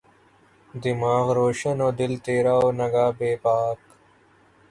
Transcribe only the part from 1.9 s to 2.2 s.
دل